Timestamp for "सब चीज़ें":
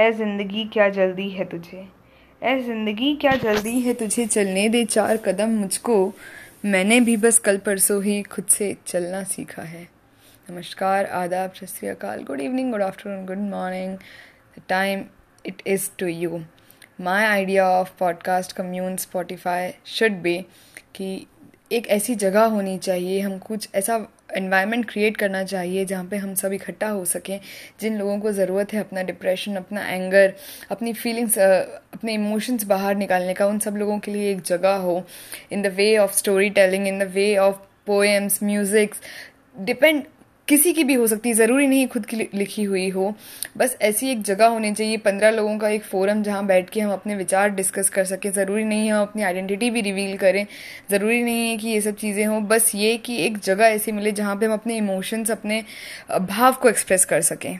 51.80-52.24